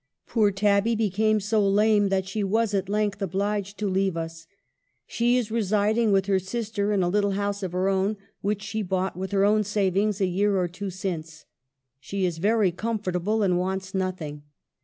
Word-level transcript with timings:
Poor 0.25 0.49
Tabby 0.49 0.95
became 0.95 1.39
so 1.39 1.61
lame 1.61 2.09
that 2.09 2.27
she 2.27 2.43
was 2.43 2.73
at 2.73 2.89
length 2.89 3.21
obliged 3.21 3.77
to 3.77 3.87
leave 3.87 4.17
us. 4.17 4.47
She 5.05 5.37
is 5.37 5.51
residing 5.51 6.11
with 6.11 6.25
her 6.25 6.39
sister, 6.39 6.91
in 6.91 7.03
a 7.03 7.07
little 7.07 7.33
house 7.33 7.61
of 7.61 7.71
her 7.73 7.87
own, 7.87 8.17
which 8.41 8.63
she 8.63 8.81
bought 8.81 9.15
with 9.15 9.31
her 9.31 9.45
own 9.45 9.63
savings 9.63 10.19
a 10.19 10.25
year 10.25 10.57
or 10.57 10.67
two 10.67 10.89
since. 10.89 11.45
She 11.99 12.25
is 12.25 12.39
very 12.39 12.71
comfortable, 12.71 13.43
and 13.43 13.59
wants 13.59 13.93
nothing. 13.93 14.41